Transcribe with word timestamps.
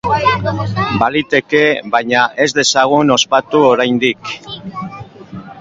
Baliteke, 1.01 1.61
baina 1.97 2.23
ez 2.45 2.49
dezagun 2.61 3.15
ospatu 3.19 3.63
oraindik. 3.75 4.37